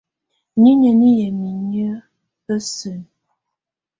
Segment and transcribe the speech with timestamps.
[0.61, 1.91] Niinyǝ́ nɛ yamɛ̀á inyǝ́
[2.53, 3.07] á sǝni.